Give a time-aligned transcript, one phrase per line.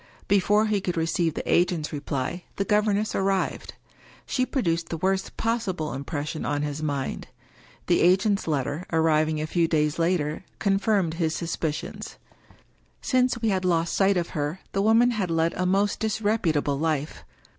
[0.27, 3.75] Before he could receive the agent's reply the governess arrived.
[4.25, 7.27] She produced the worst possible impression on his mind.
[7.85, 12.17] The agent's letter, arriving a few days later, con firmed his suspicions.
[13.03, 17.23] Since, we had lost sight of her, the woman had led a most disreputable life.